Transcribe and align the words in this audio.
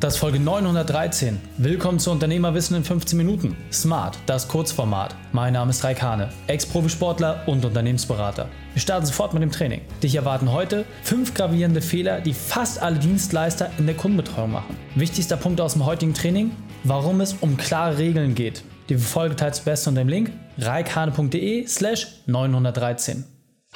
Das 0.00 0.14
ist 0.14 0.20
Folge 0.20 0.38
913. 0.38 1.40
Willkommen 1.56 1.98
zu 1.98 2.12
Unternehmerwissen 2.12 2.76
in 2.76 2.84
15 2.84 3.16
Minuten. 3.16 3.56
Smart, 3.72 4.16
das 4.26 4.46
Kurzformat. 4.46 5.16
Mein 5.32 5.54
Name 5.54 5.70
ist 5.70 5.82
Raik 5.82 6.00
Hane, 6.00 6.28
Ex-Profisportler 6.46 7.42
und 7.46 7.64
Unternehmensberater. 7.64 8.48
Wir 8.74 8.80
starten 8.80 9.06
sofort 9.06 9.34
mit 9.34 9.42
dem 9.42 9.50
Training. 9.50 9.80
Dich 10.00 10.14
erwarten 10.14 10.52
heute 10.52 10.84
fünf 11.02 11.34
gravierende 11.34 11.82
Fehler, 11.82 12.20
die 12.20 12.32
fast 12.32 12.80
alle 12.80 13.00
Dienstleister 13.00 13.72
in 13.78 13.86
der 13.86 13.96
Kundenbetreuung 13.96 14.52
machen. 14.52 14.76
Wichtigster 14.94 15.36
Punkt 15.36 15.60
aus 15.60 15.72
dem 15.72 15.84
heutigen 15.84 16.14
Training, 16.14 16.52
warum 16.84 17.20
es 17.20 17.32
um 17.40 17.56
klare 17.56 17.98
Regeln 17.98 18.36
geht. 18.36 18.62
Die 18.90 18.98
Folge 18.98 19.34
teilst 19.34 19.62
du 19.62 19.64
best 19.64 19.88
unter 19.88 20.02
dem 20.02 20.08
Link 20.08 20.30
reikhane.de 20.58 21.66
slash 21.66 22.06
913. 22.26 23.24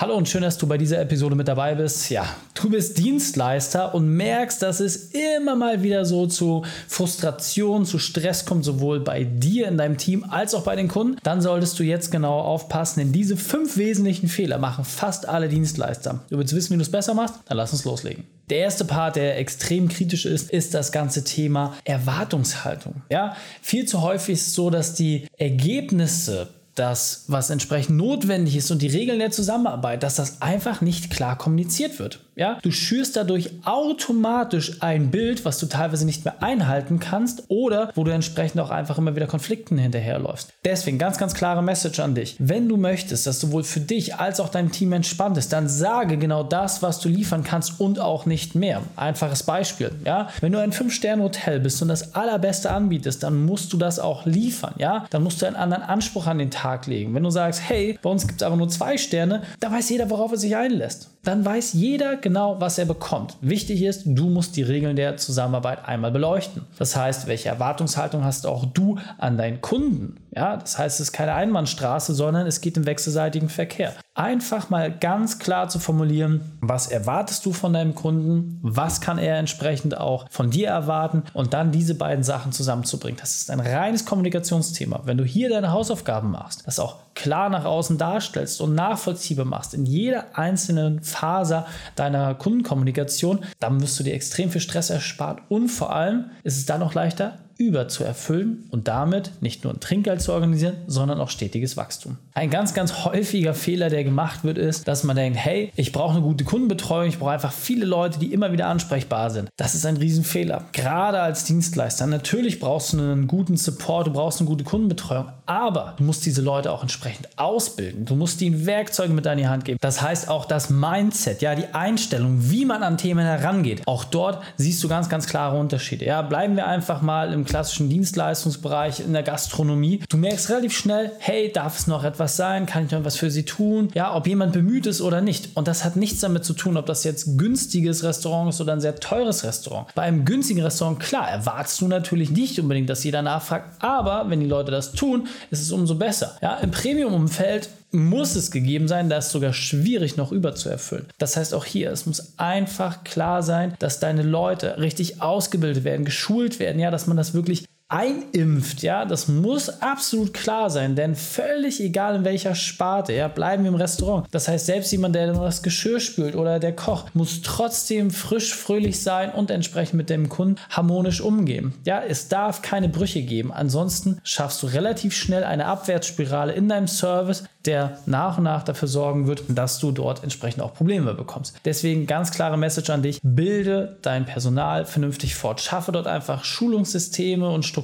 Hallo 0.03 0.17
und 0.17 0.29
schön, 0.29 0.43
dass 0.43 0.59
du 0.59 0.67
bei 0.67 0.79
dieser 0.79 0.99
Episode 0.99 1.37
mit 1.37 1.47
dabei 1.47 1.77
bist. 1.77 2.11
Ja, 2.11 2.27
du 2.55 2.71
bist 2.71 2.99
Dienstleister 2.99 3.95
und 3.95 4.09
merkst, 4.09 4.61
dass 4.61 4.81
es 4.81 5.13
immer 5.13 5.55
mal 5.55 5.85
wieder 5.85 6.05
so 6.05 6.27
zu 6.27 6.65
Frustration, 6.89 7.87
zu 7.87 8.01
Stress 8.01 8.45
kommt, 8.45 8.65
sowohl 8.65 8.99
bei 8.99 9.23
dir 9.23 9.69
in 9.69 9.79
deinem 9.79 9.99
Team 9.99 10.25
als 10.29 10.57
auch 10.57 10.65
bei 10.65 10.75
den 10.75 10.89
Kunden. 10.89 11.19
Dann 11.23 11.41
solltest 11.41 11.79
du 11.79 11.85
jetzt 11.85 12.11
genau 12.11 12.41
aufpassen, 12.41 12.99
denn 12.99 13.13
diese 13.13 13.37
fünf 13.37 13.77
wesentlichen 13.77 14.27
Fehler 14.27 14.59
machen 14.59 14.85
fast 14.85 15.29
alle 15.29 15.49
Dienstleister. 15.49 16.25
Du 16.31 16.37
willst 16.37 16.53
wissen, 16.53 16.73
wie 16.73 16.79
du 16.79 16.83
es 16.83 16.91
besser 16.91 17.15
machst? 17.15 17.37
Dann 17.47 17.57
lass 17.57 17.73
uns 17.73 17.85
loslegen. 17.85 18.25
Der 18.51 18.59
erste 18.59 18.85
Part, 18.85 19.15
der 19.15 19.39
extrem 19.39 19.89
kritisch 19.89 20.27
ist, 20.27 20.51
ist 20.51 20.75
das 20.75 20.91
ganze 20.91 21.23
Thema 21.23 21.77
Erwartungshaltung. 21.85 23.03
Ja, 23.09 23.37
viel 23.61 23.87
zu 23.87 24.03
häufig 24.03 24.33
ist 24.33 24.49
es 24.49 24.55
so, 24.55 24.69
dass 24.69 24.95
die 24.95 25.29
Ergebnisse 25.39 26.49
das, 26.75 27.25
was 27.29 27.51
entsprechend 27.51 27.97
notwendig 27.97 28.57
ist 28.57 28.71
und 28.71 28.81
die 28.81 28.89
Regeln 28.89 29.19
der 29.19 29.31
Zusammenarbeit, 29.31 30.03
dass 30.03 30.17
das 30.17 30.41
einfach 30.41 30.81
nicht 30.81 31.11
klar 31.11 31.37
kommuniziert 31.37 31.99
wird. 31.99 32.21
Ja, 32.35 32.59
du 32.63 32.71
schürst 32.71 33.17
dadurch 33.17 33.51
automatisch 33.65 34.81
ein 34.81 35.11
Bild, 35.11 35.45
was 35.45 35.59
du 35.59 35.67
teilweise 35.67 36.07
nicht 36.07 36.25
mehr 36.25 36.43
einhalten 36.43 36.99
kannst 36.99 37.45
oder 37.49 37.93
wo 37.95 38.05
du 38.05 38.11
entsprechend 38.11 38.59
auch 38.63 38.71
einfach 38.71 38.97
immer 38.97 39.15
wieder 39.15 39.27
Konflikten 39.27 39.77
hinterherläufst. 39.77 40.51
Deswegen 40.65 40.97
ganz, 40.97 41.19
ganz 41.19 41.35
klare 41.35 41.63
Message 41.63 42.01
an 42.01 42.15
dich. 42.15 42.37
Wenn 42.39 42.71
du 42.71 42.79
möchtest, 42.79 43.27
dass 43.27 43.39
sowohl 43.39 43.65
für 43.65 43.81
dich 43.81 44.15
als 44.15 44.41
auch 44.41 44.49
dein 44.49 44.73
Team 44.73 44.93
entspannt 44.93 45.37
ist, 45.37 45.53
dann 45.53 45.69
sage 45.69 46.17
genau 46.17 46.43
das, 46.43 46.83
was 46.83 47.01
du 47.01 47.11
liefern 47.11 47.45
kannst 47.45 47.81
und 47.81 48.01
auch 48.01 48.25
nicht 48.25 48.55
mehr. 48.55 48.81
Einfaches 48.97 49.43
Beispiel. 49.43 49.93
Ja, 50.07 50.31
wenn 50.41 50.53
du 50.53 50.59
ein 50.59 50.73
5-Sterne-Hotel 50.73 51.61
bist 51.61 51.83
und 51.83 51.89
das 51.89 52.15
allerbeste 52.15 52.71
anbietest, 52.71 53.23
dann 53.23 53.45
musst 53.45 53.75
du 53.75 53.77
das 53.77 53.99
auch 53.99 54.25
liefern. 54.25 54.73
Ja, 54.79 55.05
dann 55.11 55.23
musst 55.23 55.43
du 55.43 55.47
einen 55.47 55.57
anderen 55.57 55.83
Anspruch 55.83 56.27
an 56.27 56.39
den 56.39 56.51
Tag 56.51 56.72
legen. 56.87 57.15
Wenn 57.15 57.23
du 57.23 57.31
sagst, 57.31 57.63
hey, 57.69 57.99
bei 58.03 58.11
uns 58.11 58.27
gibt 58.27 58.41
es 58.41 58.47
aber 58.47 58.57
nur 58.57 58.69
zwei 58.69 58.97
Sterne, 58.97 59.43
da 59.61 59.71
weiß 59.71 59.91
jeder, 59.91 60.11
worauf 60.11 60.33
er 60.33 60.39
sich 60.39 60.57
einlässt. 60.57 61.11
Dann 61.23 61.45
weiß 61.45 61.75
jeder 61.75 62.17
genau, 62.17 62.61
was 62.61 62.79
er 62.79 62.85
bekommt. 62.85 63.37
Wichtig 63.41 63.83
ist, 63.83 64.03
du 64.07 64.29
musst 64.29 64.57
die 64.57 64.63
Regeln 64.63 64.97
der 64.97 65.17
Zusammenarbeit 65.17 65.85
einmal 65.87 66.11
beleuchten. 66.11 66.63
Das 66.79 66.97
heißt, 66.97 67.27
welche 67.29 67.49
Erwartungshaltung 67.49 68.25
hast 68.25 68.47
auch 68.47 68.65
du 68.67 68.99
an 69.19 69.39
deinen 69.39 69.61
Kunden? 69.61 70.17
Ja, 70.35 70.57
das 70.57 70.79
heißt, 70.79 71.01
es 71.01 71.09
ist 71.09 71.13
keine 71.13 71.35
Einbahnstraße, 71.35 72.15
sondern 72.15 72.47
es 72.47 72.61
geht 72.61 72.77
im 72.77 72.87
wechselseitigen 72.87 73.49
Verkehr. 73.49 73.95
Einfach 74.15 74.69
mal 74.69 74.93
ganz 74.95 75.39
klar 75.39 75.71
zu 75.71 75.79
formulieren, 75.79 76.59
was 76.61 76.87
erwartest 76.87 77.47
du 77.47 77.55
von 77.55 77.73
deinem 77.73 77.95
Kunden, 77.95 78.59
was 78.61 79.01
kann 79.01 79.17
er 79.17 79.39
entsprechend 79.39 79.97
auch 79.97 80.27
von 80.31 80.51
dir 80.51 80.69
erwarten 80.69 81.23
und 81.33 81.55
dann 81.55 81.73
diese 81.73 81.95
beiden 81.95 82.23
Sachen 82.23 82.53
zusammenzubringen. 82.53 83.19
Das 83.19 83.37
ist 83.37 83.51
ein 83.51 83.61
reines 83.61 84.05
Kommunikationsthema. 84.05 85.01
Wenn 85.07 85.17
du 85.17 85.25
hier 85.25 85.49
deine 85.49 85.73
Hausaufgaben 85.73 86.31
machst, 86.31 86.67
das 86.67 86.79
auch 86.79 86.97
klar 87.15 87.49
nach 87.49 87.65
außen 87.65 87.97
darstellst 87.97 88.61
und 88.61 88.75
nachvollziehbar 88.75 89.47
machst 89.47 89.73
in 89.73 89.87
jeder 89.87 90.37
einzelnen 90.37 91.03
Faser 91.03 91.67
deiner 91.97 92.35
Kundenkommunikation, 92.35 93.39
dann 93.61 93.81
wirst 93.81 93.99
du 93.99 94.05
dir 94.05 94.13
extrem 94.13 94.51
viel 94.51 94.61
Stress 94.61 94.91
erspart 94.91 95.41
und 95.49 95.69
vor 95.69 95.91
allem 95.91 96.27
ist 96.43 96.59
es 96.59 96.67
dann 96.67 96.81
noch 96.81 96.93
leichter, 96.93 97.39
über 97.67 97.89
zu 97.89 98.05
erfüllen 98.05 98.65
und 98.71 98.89
damit 98.89 99.33
nicht 99.41 99.65
nur 99.65 99.73
ein 99.73 99.81
Trinkgeld 99.81 100.21
zu 100.21 100.33
organisieren, 100.33 100.77
sondern 100.87 101.21
auch 101.21 101.31
stetiges 101.31 101.77
Wachstum. 101.77 102.19
Ein 102.35 102.51
ganz, 102.51 102.75
ganz 102.75 103.05
häufiger 103.05 103.55
Fehler, 103.55 103.91
der 103.91 104.05
gemacht 104.05 104.45
wird, 104.45 104.59
ist, 104.59 104.89
dass 104.89 105.05
man 105.05 105.17
denkt, 105.17 105.39
hey, 105.39 105.73
ich 105.77 105.93
brauche 105.93 106.13
eine 106.13 106.23
gute 106.23 106.45
Kundenbetreuung, 106.45 107.09
ich 107.09 107.19
brauche 107.19 107.33
einfach 107.33 107.53
viele 107.53 107.85
Leute, 107.85 108.19
die 108.19 108.33
immer 108.33 108.53
wieder 108.53 108.67
ansprechbar 108.67 109.31
sind. 109.31 109.49
Das 109.57 109.75
ist 109.75 109.87
ein 109.87 109.97
Riesenfehler. 109.97 110.65
Gerade 110.73 111.21
als 111.21 111.45
Dienstleister. 111.45 112.07
Natürlich 112.07 112.61
brauchst 112.61 112.93
du 112.93 112.99
einen 112.99 113.27
guten 113.27 113.57
Support, 113.57 114.09
du 114.09 114.13
brauchst 114.13 114.41
eine 114.41 114.49
gute 114.49 114.65
Kundenbetreuung, 114.65 115.27
aber 115.53 115.95
du 115.99 116.05
musst 116.05 116.25
diese 116.25 116.41
Leute 116.41 116.73
auch 116.73 116.81
entsprechend 116.81 117.29
ausbilden. 117.37 118.07
Du 118.07 118.15
musst 118.15 118.41
ihnen 118.41 118.65
Werkzeuge 118.65 119.13
mit 119.13 119.27
an 119.27 119.37
die 119.37 119.47
Hand 119.47 119.67
geben. 119.67 119.79
Das 119.83 120.01
heißt 120.01 120.29
auch 120.31 120.47
das 120.47 120.71
Mindset, 120.71 121.43
ja, 121.43 121.55
die 121.55 121.75
Einstellung, 121.75 122.51
wie 122.51 122.65
man 122.65 122.83
an 122.83 122.97
Themen 122.97 123.25
herangeht. 123.25 123.83
Auch 123.87 124.05
dort 124.05 124.43
siehst 124.57 124.83
du 124.83 124.89
ganz, 124.89 125.11
ganz 125.11 125.27
klare 125.27 125.59
Unterschiede. 125.59 126.07
Ja, 126.07 126.23
bleiben 126.23 126.57
wir 126.57 126.67
einfach 126.67 127.03
mal 127.03 127.35
im 127.35 127.45
klassischen 127.45 127.91
Dienstleistungsbereich, 127.91 129.01
in 129.01 129.13
der 129.13 129.23
Gastronomie. 129.23 130.03
Du 130.09 130.17
merkst 130.17 130.49
relativ 130.49 130.75
schnell, 130.75 131.13
hey, 131.19 131.53
darf 131.53 131.79
es 131.79 131.87
noch 131.87 132.05
etwas 132.05 132.37
sein? 132.37 132.65
Kann 132.65 132.87
ich 132.87 132.93
noch 132.93 133.05
was 133.05 133.17
für 133.17 133.31
sie 133.31 133.45
tun? 133.45 133.89
Ja, 133.93 134.15
ob 134.15 134.27
jemand 134.27 134.55
bemüht 134.55 134.87
ist 134.87 135.03
oder 135.03 135.21
nicht. 135.21 135.55
Und 135.55 135.69
das 135.69 135.85
hat 135.85 135.97
nichts 135.97 136.21
damit 136.21 136.47
zu 136.47 136.55
tun, 136.55 136.79
ob 136.79 136.87
das 136.87 137.05
jetzt 137.05 137.37
günstiges 137.37 138.05
Restaurant 138.05 138.49
ist 138.49 138.61
oder 138.63 138.73
ein 138.73 138.81
sehr 138.81 138.97
teures 138.97 139.45
Restaurant. 139.45 139.89
Bei 139.95 140.03
einem 140.03 140.25
günstigen 140.25 140.63
Restaurant, 140.63 140.99
klar, 140.99 141.29
erwartest 141.29 141.79
du 141.83 141.89
natürlich 141.89 142.31
nicht 142.31 142.59
unbedingt, 142.59 142.89
dass 142.89 143.05
jeder 143.05 143.21
nachfragt, 143.21 143.83
aber 143.83 144.31
wenn 144.31 144.41
die 144.41 144.47
Leute 144.47 144.71
das 144.71 144.93
tun, 144.93 145.29
ist 145.51 145.61
es 145.61 145.73
umso 145.73 145.95
besser. 145.95 146.37
Ja, 146.43 146.59
im 146.59 146.71
Premium-Umfeld 146.71 147.69
muss 147.93 148.37
es 148.37 148.51
gegeben 148.51 148.89
sein, 148.89 149.11
da 149.11 149.19
ist 149.19 149.31
sogar 149.31 149.53
schwierig 149.53 150.17
noch 150.17 150.33
überzuerfüllen. 150.33 151.07
Das 151.19 151.37
heißt 151.37 151.55
auch 151.55 151.65
hier, 151.65 151.91
es 151.91 152.07
muss 152.07 152.39
einfach 152.39 153.05
klar 153.05 153.43
sein, 153.43 153.75
dass 153.79 154.01
deine 154.01 154.23
Leute 154.23 154.79
richtig 154.79 155.21
ausgebildet 155.21 155.85
werden, 155.85 156.05
geschult 156.05 156.59
werden, 156.59 156.79
ja, 156.79 156.91
dass 156.91 157.07
man 157.07 157.17
das 157.17 157.35
wirklich 157.35 157.67
einimpft, 157.93 158.83
ja, 158.83 159.05
das 159.05 159.29
muss 159.29 159.69
absolut 159.83 160.33
klar 160.33 160.71
sein, 160.71 160.97
denn 160.97 161.15
völlig 161.15 161.79
egal 161.81 162.17
in 162.17 162.25
welcher 162.25 162.55
Sparte, 162.55 163.13
ja, 163.13 163.29
bleiben 163.29 163.65
wir 163.65 163.71
im 163.71 163.77
Restaurant. 163.77 164.27
Das 164.31 164.49
heißt, 164.49 164.65
selbst 164.65 164.91
jemand, 164.93 165.15
der 165.15 165.33
das 165.33 165.63
Geschirr 165.63 166.01
spült 166.01 166.35
oder 166.35 166.59
der 166.59 166.75
Koch, 166.75 167.11
muss 167.13 167.43
trotzdem 167.43 168.11
frisch, 168.11 168.55
fröhlich 168.55 169.03
sein 169.03 169.31
und 169.31 169.51
entsprechend 169.51 169.95
mit 169.95 170.09
dem 170.09 170.31
Kunden 170.31 170.57
harmonisch 170.71 171.21
umgehen. 171.21 171.75
Ja, 171.85 172.03
es 172.03 172.29
darf 172.29 172.63
keine 172.63 172.89
Brüche 172.89 173.23
geben. 173.23 173.53
Ansonsten 173.53 174.21
schaffst 174.25 174.63
du 174.63 174.69
relativ 174.69 175.15
schnell 175.15 175.45
eine 175.45 175.67
Abwärtsspirale 175.67 176.55
in 176.55 176.69
deinem 176.69 176.89
Service, 176.89 177.45
der 177.65 177.99
nach 178.07 178.39
und 178.39 178.45
nach 178.45 178.63
dafür 178.65 178.89
sorgen 178.89 179.27
wird, 179.27 179.45
dass 179.49 179.79
du 179.79 179.93
dort 179.93 180.23
entsprechend 180.23 180.63
auch 180.63 180.75
Probleme 180.75 181.15
bekommst. 181.15 181.55
Deswegen 181.65 182.07
ganz 182.07 182.31
klare 182.31 182.57
Message 182.57 182.91
an 182.91 183.03
dich: 183.03 183.21
Bilde 183.23 183.99
dein 184.03 184.25
Personal 184.25 184.85
vernünftig 184.85 185.35
fort. 185.35 185.61
Schaffe 185.61 185.93
dort 185.93 186.07
einfach 186.07 186.45
Schulungssysteme 186.45 187.49
und 187.49 187.65
Strukturen, 187.65 187.82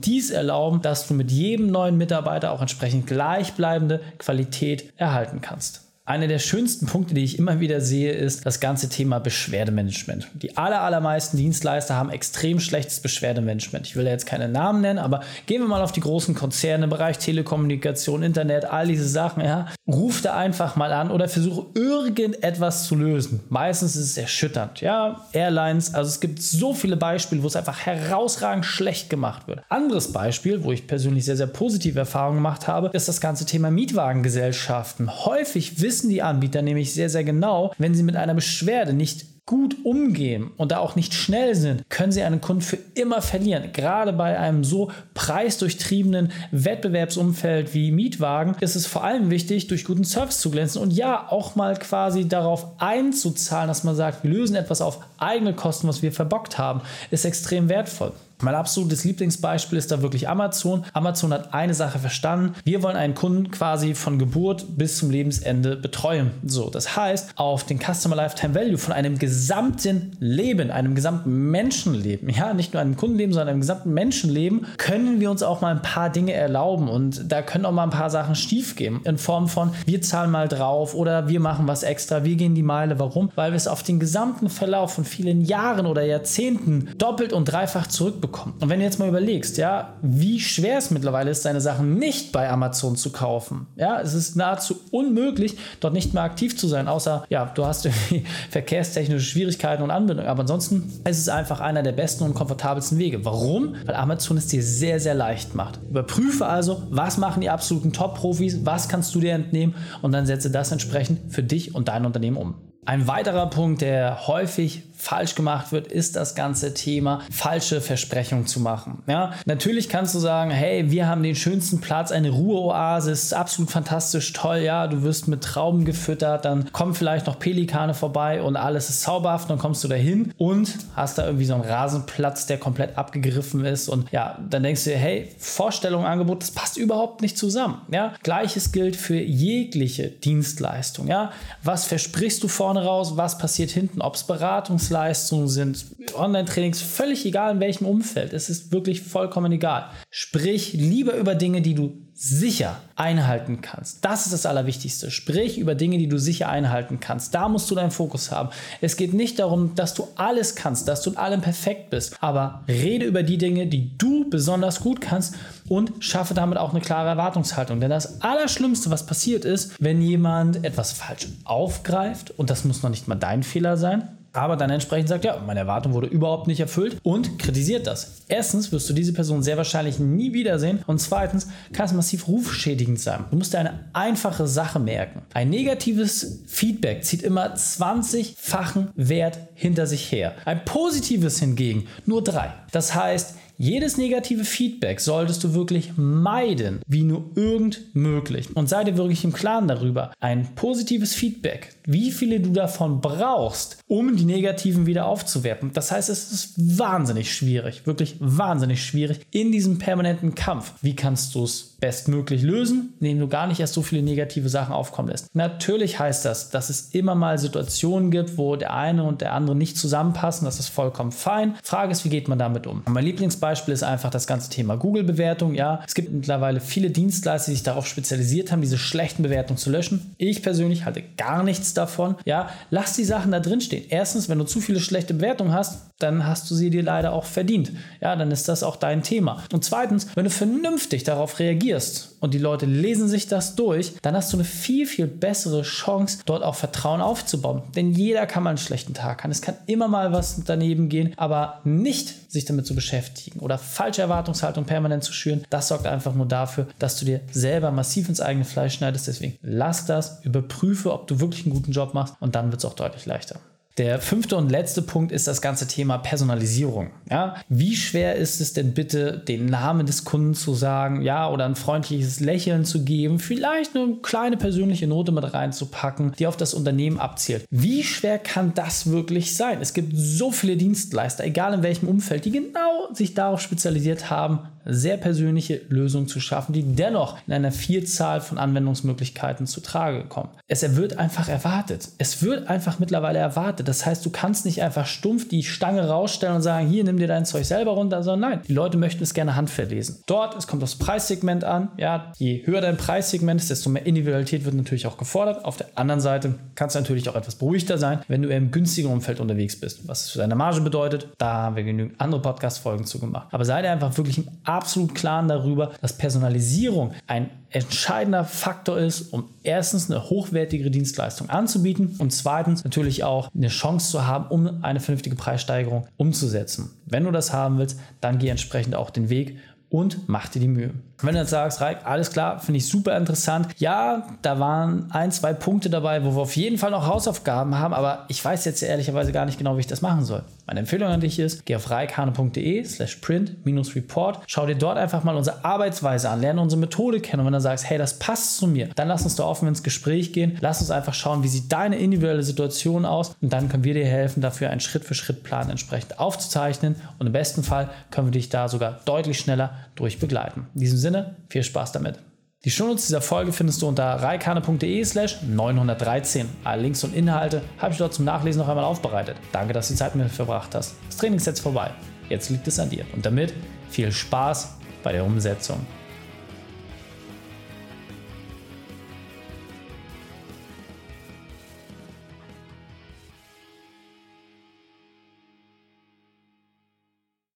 die 0.00 0.18
es 0.18 0.30
erlauben, 0.30 0.82
dass 0.82 1.06
du 1.06 1.14
mit 1.14 1.30
jedem 1.30 1.70
neuen 1.70 1.96
Mitarbeiter 1.96 2.52
auch 2.52 2.60
entsprechend 2.60 3.06
gleichbleibende 3.06 4.00
Qualität 4.18 4.92
erhalten 4.96 5.40
kannst. 5.40 5.85
Einer 6.08 6.28
der 6.28 6.38
schönsten 6.38 6.86
Punkte, 6.86 7.14
die 7.14 7.24
ich 7.24 7.36
immer 7.36 7.58
wieder 7.58 7.80
sehe, 7.80 8.12
ist 8.12 8.46
das 8.46 8.60
ganze 8.60 8.88
Thema 8.88 9.18
Beschwerdemanagement. 9.18 10.28
Die 10.34 10.56
aller, 10.56 10.82
allermeisten 10.82 11.36
Dienstleister 11.36 11.96
haben 11.96 12.10
extrem 12.10 12.60
schlechtes 12.60 13.00
Beschwerdemanagement. 13.00 13.88
Ich 13.88 13.96
will 13.96 14.06
jetzt 14.06 14.24
keine 14.24 14.48
Namen 14.48 14.82
nennen, 14.82 15.00
aber 15.00 15.22
gehen 15.46 15.62
wir 15.62 15.66
mal 15.66 15.82
auf 15.82 15.90
die 15.90 15.98
großen 15.98 16.36
Konzerne 16.36 16.84
im 16.84 16.90
Bereich 16.90 17.18
Telekommunikation, 17.18 18.22
Internet, 18.22 18.66
all 18.66 18.86
diese 18.86 19.08
Sachen. 19.08 19.42
Ja. 19.42 19.66
Ruf 19.88 20.22
da 20.22 20.36
einfach 20.36 20.76
mal 20.76 20.92
an 20.92 21.10
oder 21.10 21.28
versuche 21.28 21.66
irgendetwas 21.74 22.86
zu 22.86 22.94
lösen. 22.94 23.40
Meistens 23.48 23.96
ist 23.96 24.10
es 24.10 24.16
erschütternd. 24.16 24.82
Ja, 24.82 25.26
Airlines, 25.32 25.92
also 25.92 26.08
es 26.08 26.20
gibt 26.20 26.40
so 26.40 26.72
viele 26.72 26.96
Beispiele, 26.96 27.42
wo 27.42 27.48
es 27.48 27.56
einfach 27.56 27.80
herausragend 27.80 28.64
schlecht 28.64 29.10
gemacht 29.10 29.48
wird. 29.48 29.64
Anderes 29.68 30.12
Beispiel, 30.12 30.62
wo 30.62 30.70
ich 30.70 30.86
persönlich 30.86 31.24
sehr, 31.24 31.36
sehr 31.36 31.48
positive 31.48 31.98
Erfahrungen 31.98 32.36
gemacht 32.36 32.68
habe, 32.68 32.90
ist 32.92 33.08
das 33.08 33.20
ganze 33.20 33.44
Thema 33.44 33.72
Mietwagengesellschaften. 33.72 35.10
Häufig 35.24 35.80
wissen 35.80 35.95
wissen 35.96 36.10
die 36.10 36.20
Anbieter 36.20 36.60
nämlich 36.60 36.92
sehr, 36.92 37.08
sehr 37.08 37.24
genau, 37.24 37.72
wenn 37.78 37.94
sie 37.94 38.02
mit 38.02 38.16
einer 38.16 38.34
Beschwerde 38.34 38.92
nicht 38.92 39.46
gut 39.46 39.76
umgehen 39.84 40.50
und 40.56 40.72
da 40.72 40.78
auch 40.78 40.94
nicht 40.94 41.14
schnell 41.14 41.54
sind, 41.54 41.88
können 41.88 42.12
sie 42.12 42.22
einen 42.22 42.40
Kunden 42.40 42.62
für 42.62 42.78
immer 42.94 43.22
verlieren. 43.22 43.70
Gerade 43.72 44.12
bei 44.12 44.36
einem 44.36 44.62
so 44.62 44.90
preisdurchtriebenen 45.14 46.32
Wettbewerbsumfeld 46.50 47.72
wie 47.72 47.92
Mietwagen 47.92 48.56
ist 48.60 48.74
es 48.74 48.86
vor 48.86 49.04
allem 49.04 49.30
wichtig, 49.30 49.68
durch 49.68 49.84
guten 49.84 50.04
Service 50.04 50.40
zu 50.40 50.50
glänzen 50.50 50.82
und 50.82 50.92
ja, 50.92 51.28
auch 51.30 51.54
mal 51.54 51.78
quasi 51.78 52.28
darauf 52.28 52.66
einzuzahlen, 52.78 53.68
dass 53.68 53.84
man 53.84 53.94
sagt, 53.94 54.24
wir 54.24 54.30
lösen 54.32 54.56
etwas 54.56 54.82
auf 54.82 54.98
eigene 55.16 55.54
Kosten, 55.54 55.88
was 55.88 56.02
wir 56.02 56.12
verbockt 56.12 56.58
haben, 56.58 56.82
ist 57.10 57.24
extrem 57.24 57.68
wertvoll. 57.70 58.12
Mein 58.42 58.54
absolutes 58.54 59.04
Lieblingsbeispiel 59.04 59.78
ist 59.78 59.90
da 59.90 60.02
wirklich 60.02 60.28
Amazon. 60.28 60.84
Amazon 60.92 61.32
hat 61.32 61.54
eine 61.54 61.72
Sache 61.72 61.98
verstanden. 61.98 62.54
Wir 62.64 62.82
wollen 62.82 62.96
einen 62.96 63.14
Kunden 63.14 63.50
quasi 63.50 63.94
von 63.94 64.18
Geburt 64.18 64.66
bis 64.76 64.98
zum 64.98 65.10
Lebensende 65.10 65.76
betreuen. 65.76 66.32
So, 66.44 66.68
das 66.68 66.96
heißt, 66.96 67.30
auf 67.36 67.64
den 67.64 67.80
Customer 67.80 68.14
Lifetime 68.14 68.54
Value 68.54 68.76
von 68.76 68.92
einem 68.92 69.18
gesamten 69.18 70.16
Leben, 70.20 70.70
einem 70.70 70.94
gesamten 70.94 71.50
Menschenleben, 71.50 72.28
ja, 72.28 72.52
nicht 72.52 72.74
nur 72.74 72.82
einem 72.82 72.96
Kundenleben, 72.96 73.32
sondern 73.32 73.48
einem 73.48 73.60
gesamten 73.60 73.94
Menschenleben, 73.94 74.66
können 74.76 75.18
wir 75.18 75.30
uns 75.30 75.42
auch 75.42 75.62
mal 75.62 75.74
ein 75.74 75.82
paar 75.82 76.10
Dinge 76.10 76.34
erlauben 76.34 76.88
und 76.88 77.32
da 77.32 77.40
können 77.40 77.64
auch 77.64 77.72
mal 77.72 77.84
ein 77.84 77.90
paar 77.90 78.10
Sachen 78.10 78.34
schief 78.34 78.76
gehen. 78.76 79.00
In 79.04 79.16
Form 79.16 79.48
von, 79.48 79.70
wir 79.86 80.02
zahlen 80.02 80.30
mal 80.30 80.48
drauf 80.48 80.94
oder 80.94 81.28
wir 81.28 81.40
machen 81.40 81.66
was 81.68 81.82
extra, 81.82 82.24
wir 82.24 82.36
gehen 82.36 82.54
die 82.54 82.62
Meile. 82.62 82.98
Warum? 82.98 83.30
Weil 83.34 83.52
wir 83.52 83.56
es 83.56 83.66
auf 83.66 83.82
den 83.82 83.98
gesamten 83.98 84.50
Verlauf 84.50 84.92
von 84.92 85.06
vielen 85.06 85.40
Jahren 85.40 85.86
oder 85.86 86.02
Jahrzehnten 86.04 86.90
doppelt 86.98 87.32
und 87.32 87.46
dreifach 87.46 87.86
zurückbekommen. 87.86 88.25
Und 88.60 88.68
wenn 88.68 88.78
du 88.78 88.84
jetzt 88.84 88.98
mal 88.98 89.08
überlegst, 89.08 89.56
ja, 89.58 89.94
wie 90.02 90.40
schwer 90.40 90.78
es 90.78 90.90
mittlerweile 90.90 91.30
ist, 91.30 91.44
deine 91.44 91.60
Sachen 91.60 91.98
nicht 91.98 92.32
bei 92.32 92.48
Amazon 92.48 92.96
zu 92.96 93.10
kaufen. 93.10 93.66
Ja, 93.76 94.00
es 94.00 94.14
ist 94.14 94.36
nahezu 94.36 94.80
unmöglich, 94.90 95.56
dort 95.80 95.94
nicht 95.94 96.14
mehr 96.14 96.22
aktiv 96.22 96.56
zu 96.56 96.68
sein, 96.68 96.88
außer, 96.88 97.24
ja, 97.28 97.46
du 97.46 97.66
hast 97.66 97.86
irgendwie 97.86 98.24
verkehrstechnische 98.50 99.24
Schwierigkeiten 99.24 99.82
und 99.82 99.90
Anbindung. 99.90 100.26
Aber 100.26 100.40
ansonsten 100.40 100.92
ist 101.08 101.18
es 101.18 101.28
einfach 101.28 101.60
einer 101.60 101.82
der 101.82 101.92
besten 101.92 102.24
und 102.24 102.34
komfortabelsten 102.34 102.98
Wege. 102.98 103.24
Warum? 103.24 103.76
Weil 103.84 103.94
Amazon 103.94 104.36
es 104.36 104.46
dir 104.48 104.62
sehr, 104.62 105.00
sehr 105.00 105.14
leicht 105.14 105.54
macht. 105.54 105.80
Überprüfe 105.88 106.46
also, 106.46 106.82
was 106.90 107.18
machen 107.18 107.40
die 107.40 107.50
absoluten 107.50 107.92
Top-Profis, 107.92 108.64
was 108.64 108.88
kannst 108.88 109.14
du 109.14 109.20
dir 109.20 109.32
entnehmen 109.32 109.74
und 110.02 110.12
dann 110.12 110.26
setze 110.26 110.50
das 110.50 110.72
entsprechend 110.72 111.32
für 111.32 111.42
dich 111.42 111.74
und 111.74 111.88
dein 111.88 112.06
Unternehmen 112.06 112.36
um. 112.36 112.54
Ein 112.86 113.08
weiterer 113.08 113.50
Punkt, 113.50 113.80
der 113.80 114.28
häufig 114.28 114.84
falsch 114.96 115.34
gemacht 115.34 115.72
wird, 115.72 115.86
ist 115.86 116.16
das 116.16 116.34
ganze 116.34 116.74
Thema 116.74 117.20
falsche 117.30 117.80
Versprechungen 117.80 118.46
zu 118.46 118.60
machen. 118.60 119.02
Ja, 119.06 119.32
natürlich 119.44 119.88
kannst 119.88 120.14
du 120.14 120.18
sagen, 120.18 120.50
hey, 120.50 120.90
wir 120.90 121.06
haben 121.06 121.22
den 121.22 121.36
schönsten 121.36 121.80
Platz, 121.80 122.10
eine 122.10 122.30
Ruheoase, 122.30 123.10
ist 123.10 123.34
absolut 123.34 123.70
fantastisch, 123.70 124.32
toll, 124.32 124.58
ja, 124.58 124.86
du 124.86 125.02
wirst 125.02 125.28
mit 125.28 125.42
Trauben 125.42 125.84
gefüttert, 125.84 126.44
dann 126.44 126.72
kommen 126.72 126.94
vielleicht 126.94 127.26
noch 127.26 127.38
Pelikane 127.38 127.94
vorbei 127.94 128.42
und 128.42 128.56
alles 128.56 128.88
ist 128.90 129.02
zauberhaft, 129.02 129.50
dann 129.50 129.58
kommst 129.58 129.84
du 129.84 129.88
dahin 129.88 130.32
und 130.38 130.74
hast 130.94 131.18
da 131.18 131.26
irgendwie 131.26 131.44
so 131.44 131.54
einen 131.54 131.64
Rasenplatz, 131.64 132.46
der 132.46 132.58
komplett 132.58 132.96
abgegriffen 132.96 133.64
ist 133.64 133.88
und 133.88 134.10
ja, 134.12 134.38
dann 134.48 134.62
denkst 134.62 134.84
du 134.84 134.90
dir, 134.90 134.96
hey, 134.96 135.28
Vorstellung, 135.38 136.04
Angebot, 136.06 136.42
das 136.42 136.50
passt 136.50 136.76
überhaupt 136.76 137.20
nicht 137.20 137.36
zusammen. 137.36 137.82
Ja, 137.92 138.14
gleiches 138.22 138.72
gilt 138.72 138.96
für 138.96 139.18
jegliche 139.18 140.08
Dienstleistung. 140.08 141.08
Ja, 141.08 141.32
was 141.62 141.84
versprichst 141.84 142.42
du 142.42 142.48
vorne 142.48 142.84
raus, 142.84 143.16
was 143.16 143.38
passiert 143.38 143.70
hinten, 143.70 144.00
ob 144.00 144.14
es 144.14 144.24
Beratungs 144.24 144.85
Trainingsleistungen 144.86 145.48
sind, 145.48 145.84
Online-Trainings, 146.14 146.80
völlig 146.80 147.24
egal 147.26 147.54
in 147.54 147.60
welchem 147.60 147.86
Umfeld. 147.86 148.32
Es 148.32 148.48
ist 148.48 148.72
wirklich 148.72 149.02
vollkommen 149.02 149.52
egal. 149.52 149.90
Sprich 150.10 150.72
lieber 150.72 151.14
über 151.14 151.34
Dinge, 151.34 151.60
die 151.60 151.74
du 151.74 151.98
sicher 152.18 152.80
einhalten 152.94 153.60
kannst. 153.60 154.02
Das 154.04 154.24
ist 154.24 154.32
das 154.32 154.46
Allerwichtigste. 154.46 155.10
Sprich 155.10 155.58
über 155.58 155.74
Dinge, 155.74 155.98
die 155.98 156.08
du 156.08 156.18
sicher 156.18 156.48
einhalten 156.48 156.98
kannst. 156.98 157.34
Da 157.34 157.48
musst 157.48 157.70
du 157.70 157.74
deinen 157.74 157.90
Fokus 157.90 158.30
haben. 158.30 158.48
Es 158.80 158.96
geht 158.96 159.12
nicht 159.12 159.38
darum, 159.38 159.74
dass 159.74 159.92
du 159.92 160.08
alles 160.16 160.54
kannst, 160.54 160.88
dass 160.88 161.02
du 161.02 161.10
in 161.10 161.18
allem 161.18 161.42
perfekt 161.42 161.90
bist, 161.90 162.16
aber 162.20 162.62
rede 162.68 163.04
über 163.04 163.22
die 163.22 163.36
Dinge, 163.36 163.66
die 163.66 163.98
du 163.98 164.30
besonders 164.30 164.80
gut 164.80 165.02
kannst 165.02 165.34
und 165.68 165.92
schaffe 166.02 166.32
damit 166.32 166.56
auch 166.56 166.70
eine 166.70 166.80
klare 166.80 167.08
Erwartungshaltung. 167.08 167.80
Denn 167.80 167.90
das 167.90 168.22
Allerschlimmste, 168.22 168.90
was 168.90 169.04
passiert 169.04 169.44
ist, 169.44 169.74
wenn 169.78 170.00
jemand 170.00 170.64
etwas 170.64 170.92
falsch 170.92 171.28
aufgreift, 171.44 172.30
und 172.38 172.48
das 172.48 172.64
muss 172.64 172.82
noch 172.82 172.90
nicht 172.90 173.08
mal 173.08 173.16
dein 173.16 173.42
Fehler 173.42 173.76
sein, 173.76 174.08
aber 174.36 174.56
dann 174.56 174.70
entsprechend 174.70 175.08
sagt, 175.08 175.24
ja, 175.24 175.42
meine 175.44 175.60
Erwartung 175.60 175.94
wurde 175.94 176.06
überhaupt 176.06 176.46
nicht 176.46 176.60
erfüllt 176.60 176.98
und 177.02 177.38
kritisiert 177.38 177.86
das. 177.86 178.22
Erstens 178.28 178.70
wirst 178.72 178.88
du 178.88 178.92
diese 178.92 179.12
Person 179.12 179.42
sehr 179.42 179.56
wahrscheinlich 179.56 179.98
nie 179.98 180.32
wiedersehen 180.32 180.80
und 180.86 181.00
zweitens 181.00 181.48
kann 181.72 181.86
es 181.86 181.92
massiv 181.92 182.28
rufschädigend 182.28 183.00
sein. 183.00 183.24
Du 183.30 183.36
musst 183.36 183.54
dir 183.54 183.60
eine 183.60 183.86
einfache 183.92 184.46
Sache 184.46 184.78
merken. 184.78 185.22
Ein 185.32 185.50
negatives 185.50 186.42
Feedback 186.46 187.04
zieht 187.04 187.22
immer 187.22 187.54
20-fachen 187.54 188.88
Wert 188.94 189.38
hinter 189.54 189.86
sich 189.86 190.12
her. 190.12 190.34
Ein 190.44 190.64
positives 190.64 191.38
hingegen 191.38 191.88
nur 192.04 192.22
drei. 192.22 192.52
Das 192.72 192.94
heißt, 192.94 193.34
jedes 193.58 193.96
negative 193.96 194.44
Feedback 194.44 195.00
solltest 195.00 195.42
du 195.44 195.54
wirklich 195.54 195.92
meiden, 195.96 196.80
wie 196.86 197.02
nur 197.02 197.30
irgend 197.34 197.94
möglich. 197.94 198.48
Und 198.54 198.68
sei 198.68 198.84
dir 198.84 198.96
wirklich 198.96 199.24
im 199.24 199.32
Klaren 199.32 199.68
darüber. 199.68 200.12
Ein 200.20 200.54
positives 200.54 201.14
Feedback, 201.14 201.74
wie 201.84 202.10
viele 202.10 202.40
du 202.40 202.50
davon 202.50 203.00
brauchst, 203.00 203.78
um 203.86 204.16
die 204.16 204.24
negativen 204.24 204.86
wieder 204.86 205.06
aufzuwerten. 205.06 205.70
Das 205.72 205.90
heißt, 205.90 206.08
es 206.08 206.32
ist 206.32 206.78
wahnsinnig 206.78 207.34
schwierig, 207.34 207.86
wirklich 207.86 208.16
wahnsinnig 208.20 208.84
schwierig 208.84 209.20
in 209.30 209.52
diesem 209.52 209.78
permanenten 209.78 210.34
Kampf. 210.34 210.74
Wie 210.82 210.96
kannst 210.96 211.34
du 211.34 211.44
es 211.44 211.76
bestmöglich 211.80 212.42
lösen, 212.42 212.94
indem 213.00 213.20
du 213.20 213.28
gar 213.28 213.46
nicht 213.46 213.60
erst 213.60 213.74
so 213.74 213.82
viele 213.82 214.02
negative 214.02 214.48
Sachen 214.48 214.72
aufkommen 214.74 215.08
lässt. 215.08 215.34
Natürlich 215.34 215.98
heißt 215.98 216.24
das, 216.24 216.50
dass 216.50 216.70
es 216.70 216.94
immer 216.94 217.14
mal 217.14 217.38
Situationen 217.38 218.10
gibt, 218.10 218.38
wo 218.38 218.56
der 218.56 218.72
eine 218.72 219.04
und 219.04 219.20
der 219.20 219.32
andere 219.34 219.54
nicht 219.54 219.76
zusammenpassen. 219.76 220.46
Das 220.46 220.58
ist 220.58 220.68
vollkommen 220.68 221.12
fein. 221.12 221.54
Frage 221.62 221.92
ist, 221.92 222.04
wie 222.04 222.08
geht 222.08 222.28
man 222.28 222.38
damit 222.38 222.66
um? 222.66 222.82
Mein 222.88 223.04
Lieblingsbeispiel 223.04 223.45
ist 223.52 223.82
einfach 223.82 224.10
das 224.10 224.26
ganze 224.26 224.50
Thema 224.50 224.76
Google-Bewertung. 224.76 225.54
Ja, 225.54 225.82
es 225.86 225.94
gibt 225.94 226.12
mittlerweile 226.12 226.60
viele 226.60 226.90
Dienstleister, 226.90 227.50
die 227.50 227.56
sich 227.56 227.62
darauf 227.62 227.86
spezialisiert 227.86 228.52
haben, 228.52 228.60
diese 228.60 228.78
schlechten 228.78 229.22
Bewertungen 229.22 229.58
zu 229.58 229.70
löschen. 229.70 230.14
Ich 230.18 230.42
persönlich 230.42 230.84
halte 230.84 231.02
gar 231.16 231.42
nichts 231.42 231.74
davon. 231.74 232.16
Ja, 232.24 232.50
lass 232.70 232.94
die 232.94 233.04
Sachen 233.04 233.32
da 233.32 233.40
drin 233.40 233.60
stehen. 233.60 233.84
Erstens, 233.88 234.28
wenn 234.28 234.38
du 234.38 234.44
zu 234.44 234.60
viele 234.60 234.80
schlechte 234.80 235.14
Bewertungen 235.14 235.52
hast, 235.52 235.80
dann 235.98 236.26
hast 236.26 236.50
du 236.50 236.54
sie 236.54 236.70
dir 236.70 236.82
leider 236.82 237.12
auch 237.12 237.24
verdient. 237.24 237.72
Ja, 238.00 238.16
dann 238.16 238.30
ist 238.30 238.48
das 238.48 238.62
auch 238.62 238.76
dein 238.76 239.02
Thema. 239.02 239.42
Und 239.52 239.64
zweitens, 239.64 240.08
wenn 240.14 240.24
du 240.24 240.30
vernünftig 240.30 241.04
darauf 241.04 241.38
reagierst 241.38 242.16
und 242.20 242.34
die 242.34 242.38
Leute 242.38 242.66
lesen 242.66 243.08
sich 243.08 243.28
das 243.28 243.56
durch, 243.56 243.94
dann 244.02 244.14
hast 244.14 244.32
du 244.32 244.36
eine 244.36 244.44
viel, 244.44 244.86
viel 244.86 245.06
bessere 245.06 245.62
Chance, 245.62 246.18
dort 246.26 246.42
auch 246.42 246.54
Vertrauen 246.54 247.00
aufzubauen. 247.00 247.62
Denn 247.74 247.92
jeder 247.92 248.26
kann 248.26 248.42
mal 248.42 248.50
einen 248.50 248.58
schlechten 248.58 248.92
Tag 248.92 249.24
haben. 249.24 249.30
Es 249.30 249.42
kann 249.42 249.56
immer 249.66 249.88
mal 249.88 250.12
was 250.12 250.42
daneben 250.44 250.88
gehen, 250.88 251.14
aber 251.16 251.60
nicht 251.64 252.30
sich 252.30 252.44
damit 252.44 252.66
zu 252.66 252.74
beschäftigen 252.74 253.35
oder 253.40 253.58
falsche 253.58 254.02
Erwartungshaltung 254.02 254.64
permanent 254.64 255.04
zu 255.04 255.12
schüren, 255.12 255.44
das 255.50 255.68
sorgt 255.68 255.86
einfach 255.86 256.14
nur 256.14 256.26
dafür, 256.26 256.66
dass 256.78 256.98
du 256.98 257.04
dir 257.04 257.20
selber 257.30 257.70
massiv 257.70 258.08
ins 258.08 258.20
eigene 258.20 258.44
Fleisch 258.44 258.74
schneidest. 258.74 259.08
Deswegen 259.08 259.38
lass 259.42 259.86
das, 259.86 260.24
überprüfe, 260.24 260.92
ob 260.92 261.06
du 261.06 261.20
wirklich 261.20 261.46
einen 261.46 261.54
guten 261.54 261.72
Job 261.72 261.94
machst 261.94 262.14
und 262.20 262.34
dann 262.34 262.50
wird 262.50 262.60
es 262.60 262.64
auch 262.64 262.74
deutlich 262.74 263.06
leichter. 263.06 263.40
Der 263.78 264.00
fünfte 264.00 264.36
und 264.36 264.50
letzte 264.50 264.80
Punkt 264.80 265.12
ist 265.12 265.26
das 265.26 265.42
ganze 265.42 265.68
Thema 265.68 265.98
Personalisierung. 265.98 266.92
Ja, 267.10 267.36
wie 267.50 267.76
schwer 267.76 268.16
ist 268.16 268.40
es 268.40 268.54
denn 268.54 268.72
bitte, 268.72 269.18
den 269.18 269.44
Namen 269.44 269.84
des 269.84 270.04
Kunden 270.04 270.32
zu 270.32 270.54
sagen, 270.54 271.02
ja, 271.02 271.28
oder 271.28 271.44
ein 271.44 271.56
freundliches 271.56 272.20
Lächeln 272.20 272.64
zu 272.64 272.84
geben, 272.84 273.18
vielleicht 273.18 273.76
eine 273.76 273.96
kleine 273.96 274.38
persönliche 274.38 274.86
Note 274.86 275.12
mit 275.12 275.34
reinzupacken, 275.34 276.12
die 276.18 276.26
auf 276.26 276.38
das 276.38 276.54
Unternehmen 276.54 276.98
abzielt? 276.98 277.44
Wie 277.50 277.82
schwer 277.82 278.18
kann 278.18 278.54
das 278.54 278.90
wirklich 278.90 279.36
sein? 279.36 279.58
Es 279.60 279.74
gibt 279.74 279.92
so 279.94 280.30
viele 280.30 280.56
Dienstleister, 280.56 281.24
egal 281.24 281.52
in 281.52 281.62
welchem 281.62 281.88
Umfeld, 281.88 282.24
die 282.24 282.32
genau 282.32 282.88
sich 282.94 283.12
darauf 283.12 283.42
spezialisiert 283.42 284.08
haben, 284.08 284.48
sehr 284.66 284.96
persönliche 284.96 285.62
Lösungen 285.68 286.08
zu 286.08 286.20
schaffen, 286.20 286.52
die 286.52 286.62
dennoch 286.62 287.16
in 287.26 287.32
einer 287.32 287.52
Vielzahl 287.52 288.20
von 288.20 288.38
Anwendungsmöglichkeiten 288.38 289.46
zu 289.46 289.60
Trage 289.60 290.04
kommen. 290.04 290.30
Es 290.48 290.76
wird 290.76 290.98
einfach 290.98 291.28
erwartet. 291.28 291.88
Es 291.98 292.22
wird 292.22 292.48
einfach 292.48 292.78
mittlerweile 292.78 293.18
erwartet. 293.18 293.68
Das 293.68 293.86
heißt, 293.86 294.04
du 294.04 294.10
kannst 294.10 294.44
nicht 294.44 294.62
einfach 294.62 294.86
stumpf 294.86 295.28
die 295.28 295.42
Stange 295.42 295.88
rausstellen 295.88 296.36
und 296.36 296.42
sagen, 296.42 296.68
hier 296.68 296.84
nimm 296.84 296.98
dir 296.98 297.08
dein 297.08 297.24
Zeug 297.24 297.44
selber 297.44 297.72
runter, 297.72 298.02
sondern 298.02 298.30
nein, 298.30 298.40
die 298.46 298.52
Leute 298.52 298.76
möchten 298.76 299.02
es 299.02 299.14
gerne 299.14 299.36
handverlesen. 299.36 300.02
Dort, 300.06 300.36
es 300.36 300.46
kommt 300.46 300.62
aufs 300.62 300.76
Preissegment 300.76 301.44
an. 301.44 301.68
Ja, 301.76 302.12
je 302.16 302.44
höher 302.46 302.60
dein 302.60 302.76
Preissegment 302.76 303.40
ist, 303.40 303.50
desto 303.50 303.70
mehr 303.70 303.86
Individualität 303.86 304.44
wird 304.44 304.54
natürlich 304.54 304.86
auch 304.86 304.98
gefordert. 304.98 305.44
Auf 305.44 305.56
der 305.56 305.66
anderen 305.74 306.00
Seite 306.00 306.34
kannst 306.54 306.74
du 306.74 306.80
natürlich 306.80 307.08
auch 307.08 307.16
etwas 307.16 307.36
beruhigter 307.36 307.78
sein, 307.78 308.00
wenn 308.08 308.22
du 308.22 308.28
im 308.28 308.50
günstigen 308.50 308.88
Umfeld 308.88 309.20
unterwegs 309.20 309.58
bist. 309.58 309.86
Was 309.88 310.04
es 310.04 310.10
für 310.10 310.18
deine 310.18 310.34
Marge 310.34 310.60
bedeutet, 310.60 311.08
da 311.18 311.32
haben 311.34 311.56
wir 311.56 311.64
genügend 311.64 312.00
andere 312.00 312.22
Podcast-Folgen 312.22 312.84
zu 312.84 312.98
gemacht. 312.98 313.28
Aber 313.30 313.44
sei 313.44 313.62
dir 313.62 313.70
einfach 313.70 313.96
wirklich 313.96 314.18
im 314.18 314.28
absolut 314.56 314.94
klaren 314.94 315.28
darüber, 315.28 315.72
dass 315.80 315.96
Personalisierung 315.96 316.92
ein 317.06 317.30
entscheidender 317.50 318.24
Faktor 318.24 318.78
ist, 318.78 319.12
um 319.12 319.28
erstens 319.42 319.90
eine 319.90 320.10
hochwertigere 320.10 320.70
Dienstleistung 320.70 321.30
anzubieten 321.30 321.96
und 321.98 322.12
zweitens 322.12 322.64
natürlich 322.64 323.04
auch 323.04 323.30
eine 323.34 323.48
Chance 323.48 323.90
zu 323.90 324.06
haben, 324.06 324.26
um 324.28 324.64
eine 324.64 324.80
vernünftige 324.80 325.16
Preissteigerung 325.16 325.86
umzusetzen. 325.96 326.70
Wenn 326.86 327.04
du 327.04 327.10
das 327.10 327.32
haben 327.32 327.58
willst, 327.58 327.78
dann 328.00 328.18
geh 328.18 328.28
entsprechend 328.28 328.74
auch 328.74 328.90
den 328.90 329.08
Weg 329.08 329.38
und 329.68 330.08
mach 330.08 330.28
dir 330.28 330.40
die 330.40 330.48
Mühe. 330.48 330.70
Wenn 331.02 331.14
du 331.14 331.20
jetzt 331.20 331.30
sagst, 331.30 331.60
Reik, 331.60 331.84
alles 331.84 332.10
klar, 332.10 332.40
finde 332.40 332.58
ich 332.58 332.68
super 332.68 332.96
interessant. 332.96 333.48
Ja, 333.58 334.06
da 334.22 334.40
waren 334.40 334.86
ein, 334.90 335.12
zwei 335.12 335.34
Punkte 335.34 335.68
dabei, 335.68 336.04
wo 336.04 336.14
wir 336.16 336.22
auf 336.22 336.36
jeden 336.36 336.56
Fall 336.56 336.70
noch 336.70 336.86
Hausaufgaben 336.86 337.58
haben, 337.58 337.74
aber 337.74 338.06
ich 338.08 338.24
weiß 338.24 338.44
jetzt 338.46 338.62
ehrlicherweise 338.62 339.12
gar 339.12 339.26
nicht 339.26 339.36
genau, 339.36 339.56
wie 339.56 339.60
ich 339.60 339.66
das 339.66 339.82
machen 339.82 340.04
soll. 340.04 340.22
Meine 340.46 340.60
Empfehlung 340.60 340.88
an 340.88 341.00
dich 341.00 341.18
ist, 341.18 341.44
geh 341.44 341.56
auf 341.56 341.70
reikhane.de 341.70 342.64
slash 342.64 342.96
print-report, 342.96 344.20
schau 344.26 344.46
dir 344.46 344.54
dort 344.54 344.78
einfach 344.78 345.02
mal 345.02 345.16
unsere 345.16 345.44
Arbeitsweise 345.44 346.08
an, 346.08 346.20
lerne 346.20 346.40
unsere 346.40 346.60
Methode 346.60 347.00
kennen 347.00 347.20
und 347.20 347.26
wenn 347.26 347.32
du 347.32 347.40
sagst, 347.40 347.68
hey, 347.68 347.78
das 347.78 347.98
passt 347.98 348.38
zu 348.38 348.46
mir, 348.46 348.68
dann 348.76 348.86
lass 348.86 349.02
uns 349.02 349.16
da 349.16 349.24
offen 349.24 349.48
ins 349.48 349.64
Gespräch 349.64 350.12
gehen, 350.12 350.38
lass 350.40 350.60
uns 350.60 350.70
einfach 350.70 350.94
schauen, 350.94 351.24
wie 351.24 351.28
sieht 351.28 351.52
deine 351.52 351.78
individuelle 351.78 352.22
Situation 352.22 352.84
aus 352.84 353.16
und 353.20 353.32
dann 353.32 353.48
können 353.48 353.64
wir 353.64 353.74
dir 353.74 353.86
helfen, 353.86 354.20
dafür 354.20 354.50
einen 354.50 354.60
Schritt-für-Schritt-Plan 354.60 355.50
entsprechend 355.50 355.98
aufzuzeichnen 355.98 356.76
und 357.00 357.08
im 357.08 357.12
besten 357.12 357.42
Fall 357.42 357.68
können 357.90 358.06
wir 358.06 358.12
dich 358.12 358.28
da 358.28 358.48
sogar 358.48 358.80
deutlich 358.84 359.18
schneller 359.18 359.50
durch 359.74 359.98
begleiten. 359.98 360.46
In 360.54 360.60
diesem 360.60 360.78
Sinne, 360.86 361.16
viel 361.28 361.42
Spaß 361.42 361.72
damit. 361.72 361.98
Die 362.44 362.50
Shownotes 362.52 362.86
dieser 362.86 363.00
Folge 363.00 363.32
findest 363.32 363.60
du 363.60 363.66
unter 363.66 363.84
reikane.de 363.84 364.84
slash 364.84 365.20
913. 365.22 366.28
Alle 366.44 366.62
Links 366.62 366.84
und 366.84 366.94
Inhalte 366.94 367.42
habe 367.58 367.72
ich 367.72 367.78
dort 367.78 367.92
zum 367.92 368.04
Nachlesen 368.04 368.40
noch 368.40 368.48
einmal 368.48 368.64
aufbereitet. 368.64 369.16
Danke, 369.32 369.52
dass 369.52 369.66
du 369.66 369.74
die 369.74 369.78
Zeit 369.78 369.96
mit 369.96 370.04
mir 370.04 370.10
verbracht 370.10 370.54
hast. 370.54 370.76
Das 370.86 370.96
Training 370.96 371.16
ist 371.16 371.26
jetzt 371.26 371.40
vorbei. 371.40 371.72
Jetzt 372.08 372.30
liegt 372.30 372.46
es 372.46 372.60
an 372.60 372.70
dir. 372.70 372.84
Und 372.94 373.04
damit 373.04 373.34
viel 373.68 373.90
Spaß 373.90 374.54
bei 374.84 374.92
der 374.92 375.04
Umsetzung. 375.04 375.58